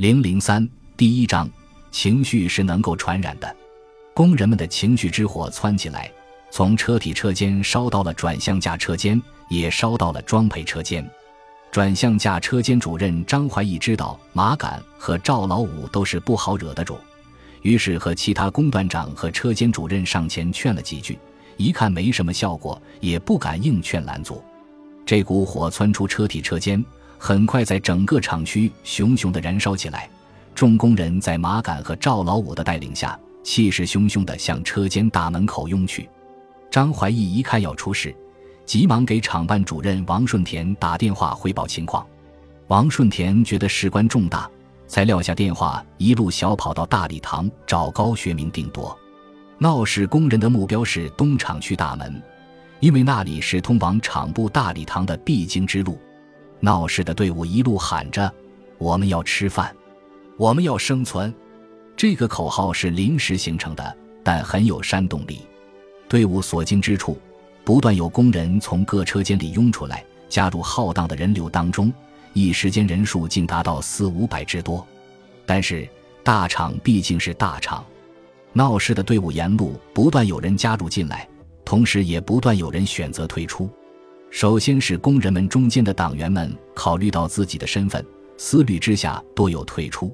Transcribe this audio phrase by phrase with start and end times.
[0.00, 1.46] 零零三第一章，
[1.90, 3.56] 情绪是能够传染的。
[4.14, 6.10] 工人们的情绪之火窜起来，
[6.50, 11.06] 从车体车间烧到了转向架车间，也烧到了装配车间。
[11.70, 16.96] 转向架车间主任张怀义知道马杆和赵老五都是不好惹的主，
[17.60, 21.18] 于是和其他工段长和车间主任上前劝了几句，
[21.58, 24.42] 一看没什么效果，也不敢硬劝拦阻。
[25.04, 26.82] 这股火窜出车体车间。
[27.22, 30.08] 很快，在整个厂区熊熊地燃烧起来。
[30.54, 36.08] 众工人在马杆和赵老五的带领下，气势汹汹地向车间大门口拥去。
[36.70, 38.16] 张怀义一看要出事，
[38.64, 42.04] 急忙给厂办主任王顺田打电话汇报情况。
[42.68, 44.50] 王顺田觉得事关重大，
[44.88, 48.98] 才撂下电话，一路小跑到大礼堂找高学明定夺。
[49.58, 52.20] 闹事工人的目标是东厂区大门，
[52.80, 55.98] 因为那里是通往厂部大礼堂的必经之路。
[56.60, 58.32] 闹事的队伍一路喊着
[58.78, 59.74] ：“我们要吃饭，
[60.36, 61.32] 我们要生存。”
[61.96, 65.40] 这个口号是临时形成的，但很有煽动力。
[66.08, 67.18] 队伍所经之处，
[67.64, 71.92] 不断有工人从各车间里涌出来，加入浩荡的人流当中。
[72.32, 74.86] 一时间，人数竟达到四五百之多。
[75.44, 75.88] 但是，
[76.22, 77.84] 大厂毕竟是大厂，
[78.52, 81.28] 闹事的队伍沿路不断有人加入进来，
[81.64, 83.68] 同时也不断有人选择退出。
[84.30, 88.04] 首先是工人们中间的党员们考虑到自己的身份，
[88.36, 90.08] 思虑之下多有退出；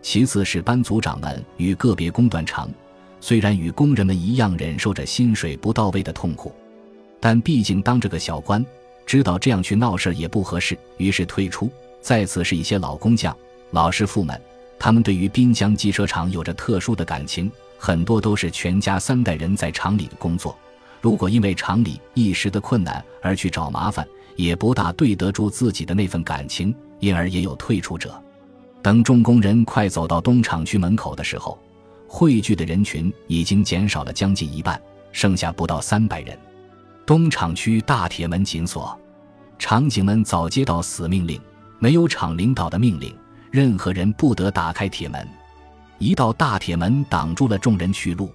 [0.00, 2.68] 其次是班组长们与个别工段长，
[3.20, 6.50] 虽然与工人们一样忍受着薪水不到位的痛苦，
[7.20, 8.64] 但毕竟当着个小官，
[9.04, 11.70] 知道这样去闹事也不合适，于是退出。
[12.00, 13.36] 再次是一些老工匠、
[13.72, 14.40] 老师傅们，
[14.78, 20.56] 他们对于滨江机车厂有着特殊的感情，很多都是全家三代人在厂里工作。
[21.00, 28.20] 如果因为厂里一时的困难而去找麻烦，也不大对得住自己的那份感情，因而也有退出者。
[28.82, 31.58] 等众工人快走到东厂区门口的时候，
[32.06, 34.80] 汇聚的人群已经减少了将近一半，
[35.12, 36.38] 剩下不到三百人。
[37.04, 38.98] 东厂区大铁门紧锁，
[39.58, 41.40] 厂警们早接到死命令，
[41.78, 43.14] 没有厂领导的命令，
[43.50, 45.26] 任何人不得打开铁门。
[45.98, 48.30] 一道大铁门挡住了众人去路。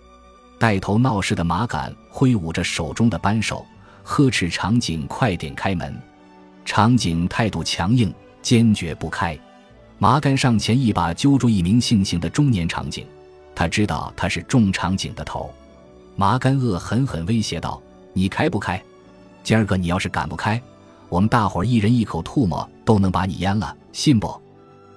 [0.63, 3.65] 带头闹事的马杆挥舞着手中的扳手，
[4.01, 5.93] 呵斥场景快点开门。
[6.63, 9.37] 场景态度强硬，坚决不开。
[9.97, 13.05] 麻杆上前一把揪住一名姓邢的中年场景，
[13.53, 15.53] 他知道他是众场景的头。
[16.15, 17.81] 麻杆恶狠狠威胁道
[18.15, 18.81] ：“你开不开？
[19.43, 20.61] 今儿个你要是敢不开，
[21.09, 24.33] 我们大伙儿一人一口唾沫都能把你淹了，信不？”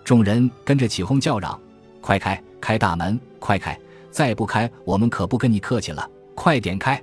[0.06, 1.58] 众人跟着起哄叫嚷
[2.00, 2.40] ：“快开！
[2.60, 3.18] 开大门！
[3.40, 3.76] 快开！”
[4.16, 6.10] 再不开，我们可不跟你客气了！
[6.34, 6.98] 快点开！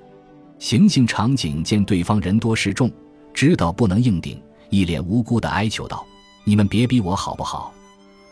[0.57, 2.91] 行刑场景见对方人多势众，
[3.35, 4.41] 知道不能硬顶，
[4.71, 6.03] 一脸无辜的哀求道
[6.43, 7.71] ：“你们别逼我好不好？”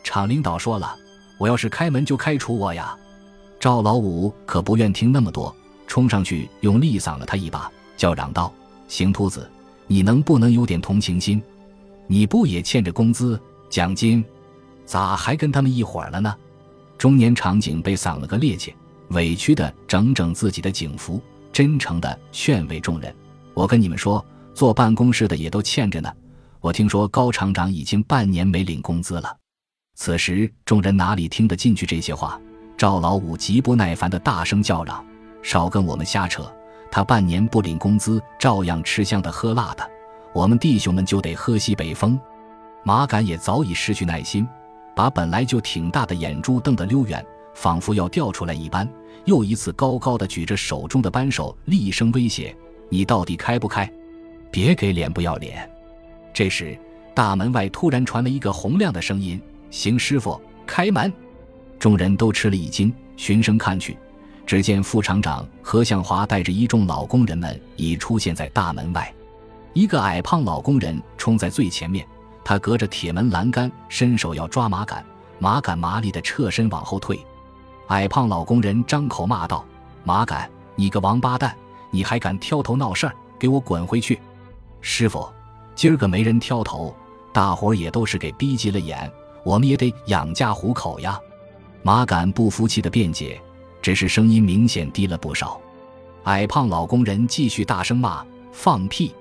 [0.04, 0.96] 厂领导说了，
[1.38, 2.98] 我要是开门就开除我呀！
[3.60, 5.56] 赵老五可不愿听那么多，
[5.86, 8.52] 冲上去用力搡了他一把，叫嚷道
[8.90, 9.48] ：“邢秃子，
[9.86, 11.40] 你能不能有点同情心？
[12.08, 13.40] 你不也欠着工资
[13.70, 14.26] 奖金？
[14.88, 16.36] 咋还跟他们一伙儿了呢？”
[17.02, 18.72] 中年场景被搡了个趔趄，
[19.10, 21.20] 委屈的整整自己的警服，
[21.52, 23.12] 真诚的劝慰众人
[23.56, 24.24] ：“我跟你们说，
[24.54, 26.14] 坐办公室的也都欠着呢。
[26.60, 29.36] 我听说高厂长已经半年没领工资了。”
[29.98, 32.40] 此时众人哪里听得进去这些话？
[32.78, 35.04] 赵老五极不耐烦的大声叫嚷
[35.42, 36.54] ：“少跟我们瞎扯！
[36.92, 39.90] 他半年不领工资，照样吃香的喝辣的，
[40.36, 42.20] 我们弟兄们就得喝西北风。”
[42.86, 44.48] 马杆也早已失去耐心。
[44.96, 48.88] 把本来就挺大的眼珠瞪得溜圆，仿佛要掉出来一般，
[49.26, 52.56] 又一次高高的举着手中的扳手，厉声威胁
[52.90, 53.92] ：“你到底开不开？
[54.52, 55.70] 别给脸不要脸！”
[56.34, 56.78] 这时，
[57.14, 59.42] 大门外突然传来一个洪亮的声音
[59.72, 61.12] ：“邢师傅，开门！”
[61.80, 63.98] 众人都吃了一惊，循声看去，
[64.46, 69.14] 只见副厂长何向华带着一众老工人们已出现在大门外，
[69.74, 72.06] 一个矮胖老工人冲在最前面。
[72.44, 75.06] 他隔着铁门栏杆，伸手要抓马杆，
[75.40, 77.20] 马杆麻利的侧身往后退。
[77.88, 79.66] 矮胖老工人张口骂道
[80.04, 81.56] ：“马杆，你个王八蛋，
[81.90, 83.14] 你还敢挑头闹事儿？
[83.38, 84.20] 给我滚回去！”
[84.82, 85.28] 师傅，
[85.76, 86.96] 今儿个没人挑头，
[87.34, 89.12] 大伙儿也都是给逼急了眼，
[89.44, 91.20] 我们也得养家糊口呀。
[91.84, 93.42] 马杆不服气的辩解，
[93.82, 95.60] 只是声音明显低了不少。
[96.24, 99.14] 矮胖老工人继续大声骂：“放屁！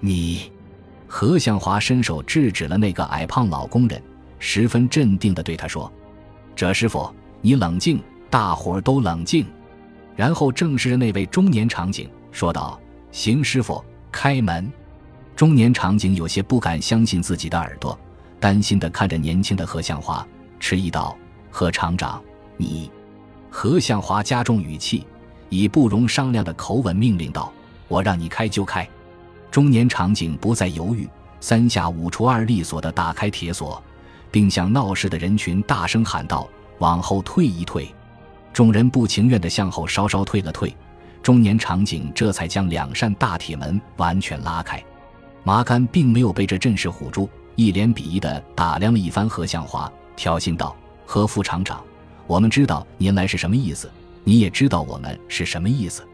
[0.00, 0.50] 你！”
[1.06, 4.02] 何向华伸手制止了那个矮胖老工人，
[4.38, 5.90] 十分镇定地对他说
[6.56, 7.08] ：“哲师傅，
[7.40, 9.46] 你冷静，大伙儿都冷静。”
[10.16, 12.80] 然后正视着那位中年场景，说道
[13.12, 14.70] ：“邢师傅，开门。”
[15.36, 17.98] 中年场景有些不敢相信自己的耳朵，
[18.40, 20.26] 担心地看着年轻的何向华，
[20.58, 21.16] 迟疑道
[21.50, 22.22] ：“何厂长，
[22.56, 22.90] 你……”
[23.50, 25.06] 何向华加重语气，
[25.50, 27.52] 以不容商量的口吻命令道
[27.88, 28.88] ：“我让你开就开。”
[29.56, 31.08] 中年场景不再犹豫，
[31.40, 33.82] 三下五除二利索地打开铁锁，
[34.30, 36.46] 并向闹事的人群大声喊道
[36.78, 37.90] ：“往后退一退！”
[38.52, 40.76] 众人不情愿地向后稍稍退了退，
[41.22, 44.84] 中年场景这才将两扇大铁门完全拉开。
[45.42, 50.76] 麻杆并没有被这阵势唬住，一脸鄙夷地打量了一番何向华，挑衅道
[51.06, 51.82] ：“何副厂长。”
[52.28, 53.90] 我们知道您来是什么意思，
[54.22, 56.06] 你也知道我们是什么意思。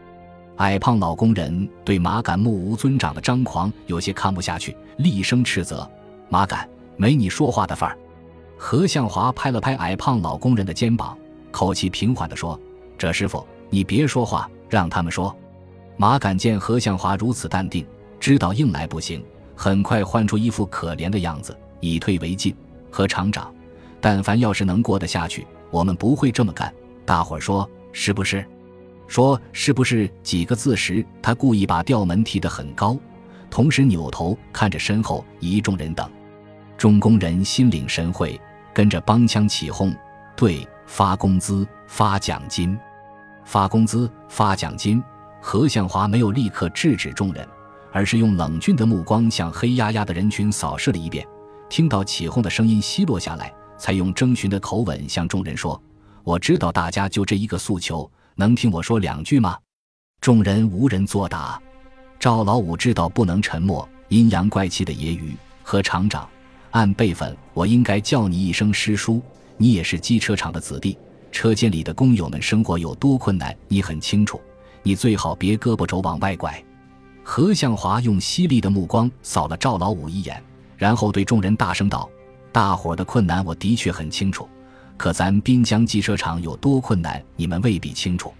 [0.57, 5.89] 矮胖老工人对马杆目无尊长的张狂有些看不下去，厉声斥责
[6.29, 7.97] ：“马杆，没你说话的份儿！”
[8.55, 11.17] 何向华拍了拍矮胖老工人的肩膀，
[11.51, 12.57] 口气平缓地说
[12.97, 15.35] ：“这师傅，你别说话，让他们说。”
[15.97, 17.85] 马杆见何向华如此淡定，
[18.19, 19.23] 知道硬来不行，
[19.55, 22.55] 很快换出一副可怜的样子，以退为进。
[22.91, 23.53] 何厂长，
[23.99, 25.45] 但凡要是能过得下去。
[25.71, 26.71] 我们不会这么干，
[27.05, 28.45] 大伙儿说是不是？
[29.13, 32.97] 说是不是几个字时，他故意把吊门提得很高，
[33.47, 36.09] 同时扭头看着身后一众人等。
[36.79, 38.41] 众工人心领神会，
[38.73, 39.95] 跟着帮腔起哄
[40.35, 42.75] ：“对，发工资，发奖金，
[43.45, 44.99] 发工资，发奖金。”
[45.39, 47.47] 何向华没有立刻制止众人，
[47.91, 51.23] 而是用冷峻的目光向黑压压的人群扫视了一遍，
[51.69, 53.53] 听到起哄的声音稀落下来。
[53.77, 55.79] 才用征询的口吻向众人说
[56.25, 59.57] ：“我知道大家就这一个诉求，能听我说两句吗？”
[60.21, 61.61] 众人无人作答。
[62.19, 66.27] 赵老五知道不能沉默，阴阳怪气的揶揄：“何厂长，
[66.71, 69.21] 按辈分，我应该叫你一声师叔。
[69.57, 70.97] 你也是机车厂的子弟，
[71.31, 74.39] 车间里的工友们生活有多困难，你很清楚。
[74.81, 76.63] 你最好别胳膊肘往外拐。”
[77.25, 80.43] 何向华用犀利的目光扫了赵老五一眼，
[80.77, 82.09] 然后对众人大声道。
[82.51, 84.47] 大伙的困难我的确很清楚，
[84.97, 88.33] 可咱滨江机车厂有多困难，你们未必清楚。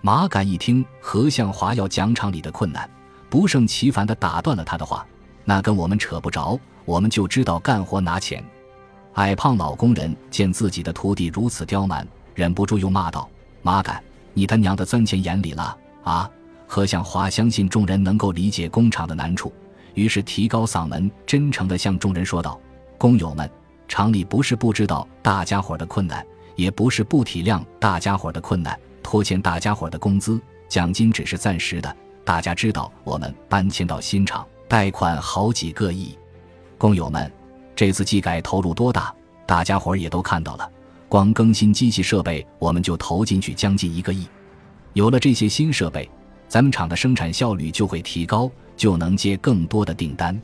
[0.00, 2.88] 马杆一听何向华要讲厂里的困难，
[3.28, 5.06] 不胜其烦地打断了他的话
[5.44, 8.42] ：“那跟我们扯不着，我们就知道干活拿钱。”
[9.14, 13.28] 矮胖老工人见自己的徒弟如此刁蛮，忍不住又骂道
[13.60, 14.02] ：“马杆，
[14.32, 16.30] 你他娘的钻钱眼里了啊！”
[16.70, 19.52] 何向华相信众人能够理解工厂的难处，
[19.94, 22.60] 于是提高嗓门，真诚地向众人说道。
[22.98, 23.50] 工友们，
[23.88, 26.24] 厂里不是不知道大家伙的困难，
[26.54, 31.96] 也不是不体谅大家伙的困难，拖欠大家伙的工资、奖金只是暂时的。
[32.24, 36.16] 大家知道，我们搬迁到新厂，贷款好几个亿。
[36.76, 37.32] 工友们，
[37.74, 39.12] 这次技改投入多大，
[39.46, 40.70] 大家伙也都看到了。
[41.08, 44.28] 光更新机器设备，我们就投进去将近一个亿。
[44.92, 46.08] 有了这些新设备，
[46.48, 50.38] 咱们厂的生产效率就会提高，就能接更多的订单。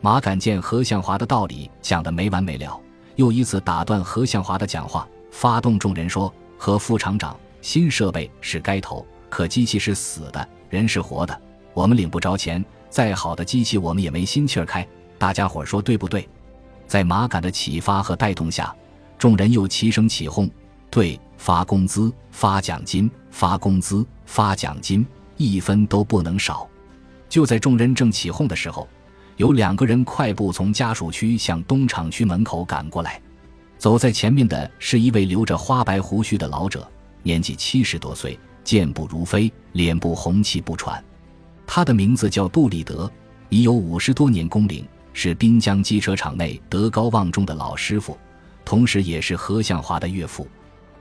[0.00, 2.80] 马杆见何向华的道理讲得没完没了，
[3.16, 11.40] 又一次打断何向华的讲话，发动众人说：“何副厂长，新设备是该投，可机器是死的，人是活的，
[11.74, 12.64] 我们领不着钱。
[12.88, 14.86] 再好的机器，我们也没心气儿开。
[15.18, 16.28] 大家伙说对不对？”
[16.86, 18.74] 在马杆的启发和带动下，
[19.18, 20.48] 众人又齐声起哄
[20.90, 25.04] ：“对，发工资，发奖金，发工资，发奖金，
[25.36, 26.68] 一分都不能少。”
[27.28, 28.88] 就在众人正起哄的时候。
[29.38, 33.22] 有两个人快步从家属区向东厂区门口赶过来，
[33.78, 36.86] 走在前面的是一位留着花白胡须的老者，
[37.22, 41.02] 年纪七十多岁，健步如飞，脸部红气不喘。
[41.64, 43.08] 他的名字叫杜立德，
[43.48, 48.18] 已有五十多年工龄，是滨江机车厂内德高望重的老师傅，
[48.64, 50.48] 同时也是何向华的岳父。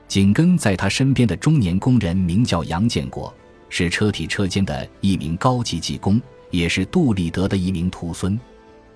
[0.08, 3.34] 紧跟在他身边的中年工人名叫杨建国，
[3.68, 6.22] 是车体车间的一名高级技工。
[6.50, 8.40] 也是杜立德的一名徒孙，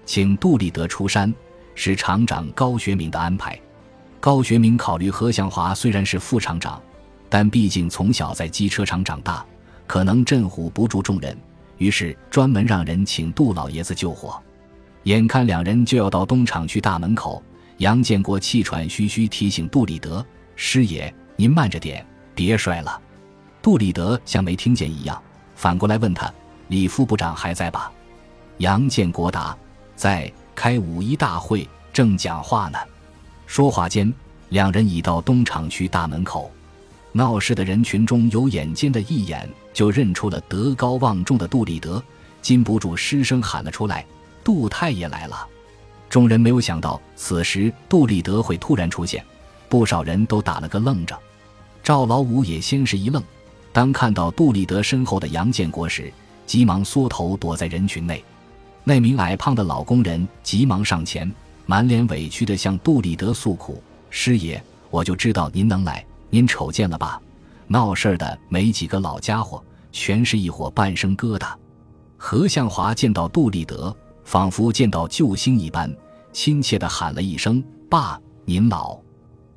[0.05, 1.33] 请杜立德出山
[1.75, 3.59] 是厂长高学明的安排。
[4.19, 6.81] 高学明考虑何向华虽然是副厂长，
[7.29, 9.45] 但毕竟从小在机车厂长大，
[9.87, 11.35] 可能镇唬不住众人，
[11.77, 14.39] 于是专门让人请杜老爷子救火。
[15.03, 17.41] 眼看两人就要到东厂区大门口，
[17.77, 20.23] 杨建国气喘吁吁提醒杜立德
[20.55, 22.05] ：“师爷，您慢着点，
[22.35, 23.01] 别摔了。”
[23.63, 25.19] 杜立德像没听见一样，
[25.55, 26.31] 反过来问他。
[26.71, 27.91] 李副部长还在吧？
[28.59, 29.53] 杨建国答
[29.93, 32.79] ：“在，开五一大会，正讲话呢。”
[33.45, 34.11] 说话间，
[34.47, 36.49] 两人已到东厂区大门口。
[37.11, 42.01] 闹事的人群中有眼尖的，一眼就认出了德高望重的杜立德，
[42.41, 44.05] 禁不住失声喊了出来
[44.41, 45.45] ：“杜太爷来了！”
[46.09, 49.21] 众人没有想到，此时杜立德会突然出现，
[49.67, 51.19] 不少人都打了个愣着。
[51.83, 53.21] 赵老五也先是一愣，
[53.73, 56.09] 当看到杜立德身后的杨建国时，
[56.51, 58.21] 急忙缩头躲在人群内，
[58.83, 61.33] 那名矮胖的老工人急忙上前，
[61.65, 63.81] 满脸委屈地向杜立德诉苦
[64.11, 67.21] ：“师爷，我就知道您能来，您瞅见了吧？
[67.67, 71.53] 闹事儿的没几个老家伙，全是一伙半生疙瘩。
[72.17, 75.89] 何向华见到杜立德，仿佛见到救星一般，
[76.33, 78.99] 亲切地喊了一声：“爸，您老。”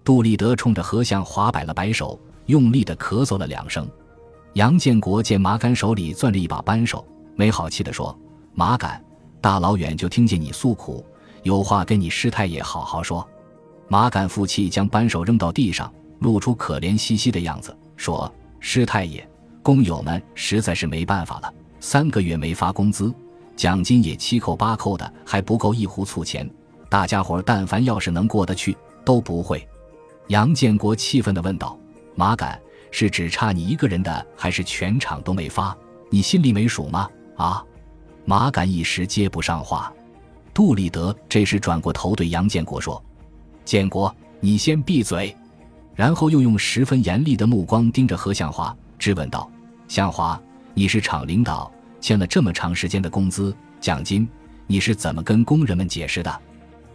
[0.04, 3.84] 杜立德冲着何向华摆了摆手，用力地咳嗽了两声。
[4.54, 8.16] 杨建国见麻杆手里攥着一把扳手，没好气地说
[8.54, 9.04] ：“麻杆，
[9.40, 11.04] 大老远就听见你诉苦，
[11.42, 13.26] 有话跟你师太爷好好说。”
[13.88, 19.28] 麻杆负气将扳手扔到地上，露出可怜兮兮的样子，说：“师太爷，
[19.60, 23.12] 工友们实在是没办法了，三个月没发工资，
[23.56, 26.48] 奖金也七扣八扣的，还不够一壶醋钱。
[26.88, 29.66] 大家伙但凡要是能过得去，都不会。”
[30.28, 31.76] 杨建国气愤地问道
[32.14, 32.56] ：“麻杆。”
[32.96, 35.76] 是只差你一个人的，还是全场都没发？
[36.10, 37.08] 你心里没数吗？
[37.36, 37.60] 啊！
[38.24, 39.92] 马杆一时接不上话。
[40.54, 43.04] 杜立德这时转过头对杨建国说
[43.66, 45.36] ：“建国，你先闭嘴。”
[45.96, 49.50] 然后又用十分严厉的目光盯着何向华，质问道
[49.88, 50.40] ：“向华，
[50.72, 51.68] 你是厂领导，
[52.00, 54.28] 欠了这么长时间的工资奖金，
[54.68, 56.42] 你是怎么跟工人们解释的？”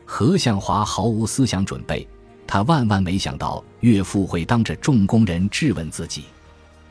[0.07, 2.07] 何向华毫无思想准备。
[2.51, 6.23] 他万万没想到岳父会当着众工人质问自己。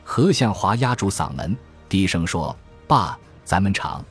[0.05, 1.53] 何向华压住嗓门，
[1.89, 2.55] 低声说
[2.87, 4.01] ：“爸，咱们厂。”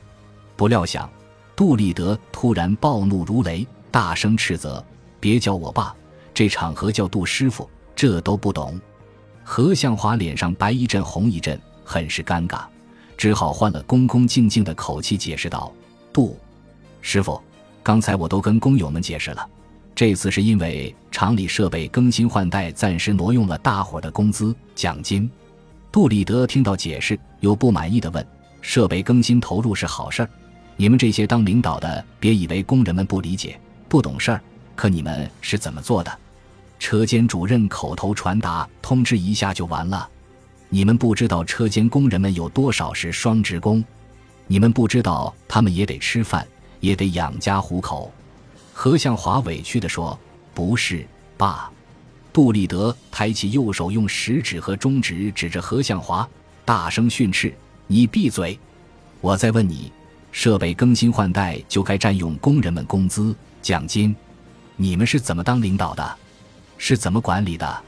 [0.55, 1.09] 不料想，
[1.55, 4.85] 杜立德突然暴怒如雷，大声斥责
[5.19, 5.91] ：“别叫我爸，
[6.35, 8.79] 这场合叫杜师傅，这都不懂。”
[9.43, 12.61] 何向华脸上白一阵红一阵，很是尴尬，
[13.17, 15.73] 只好换了恭恭敬敬的口气解释道
[16.13, 16.37] ：“杜
[17.01, 17.41] 师傅，
[17.81, 19.49] 刚才我都跟工友们解释了。”
[19.99, 25.29] 这次是因为厂里设备更新换代，暂时挪用了大伙的工资奖金。
[25.91, 28.25] 杜立德听到解释，又不满意的问
[28.63, 30.29] ：“设备更新投入是好事儿，
[30.77, 34.41] 你们这些当领导的，别以为工人们不理解、不懂事儿。
[34.73, 36.17] 可你们是怎么做的？
[36.79, 40.07] 车间主任口头传达通知一下就完了？
[40.69, 43.83] 你们不知道车间工人们有多少是双职工？
[44.47, 46.47] 你们不知道他们也得吃饭，
[46.79, 48.09] 也得养家糊口？”
[48.81, 50.17] 何向华委屈地说
[50.55, 51.05] ：“不是，
[51.35, 51.69] 爸。”
[52.31, 56.25] 杜立德抬起右手，用食指和中指指着何向华，
[56.63, 57.53] 大声训斥
[57.87, 58.57] ：“你闭嘴！
[59.19, 59.91] 我再问你，
[60.31, 64.15] 设备更新换代就该占用工人们工资奖金，
[64.77, 66.17] 你们是怎么当领导的？
[66.77, 67.83] 是怎么管理的？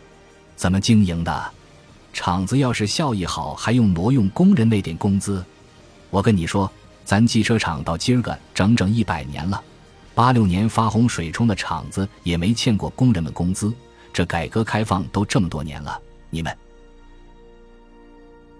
[0.57, 1.51] 怎么经营的？
[2.11, 5.41] 厂子要是效益好，还用挪用工人那点工资？
[6.09, 6.69] 我跟你说，
[7.05, 9.63] 咱机车厂到今儿个整整一百年了。”
[10.13, 13.73] 八六年发洪水冲的厂子也没欠过工人们工资，
[14.11, 15.99] 这改革开放都这么多年了，
[16.29, 16.55] 你们。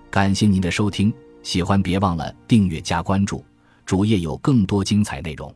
[0.09, 3.43] 感谢您的收听，喜欢别忘了订阅加关注，
[3.85, 5.53] 主页有更多精彩内容。